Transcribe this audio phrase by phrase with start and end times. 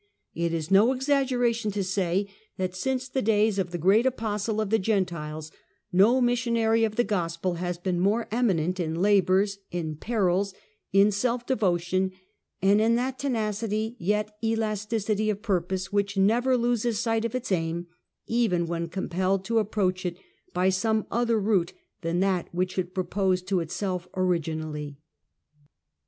[0.33, 4.71] "It is no exaggeration to say that since the days of the great apostle of
[4.71, 5.51] the Gentiles
[5.93, 10.55] no missionary of the Gospel has been more eminent in labours, in perils,
[10.91, 12.13] in self devotion,
[12.63, 17.51] and in that tenacity yet elasticity of pur pose which never loses sight of its
[17.51, 17.85] aim,
[18.25, 20.17] even when com pelled to approach it
[20.51, 24.97] by some other route than that which it proposed to itself originally."